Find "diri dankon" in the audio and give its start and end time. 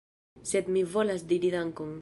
1.33-1.87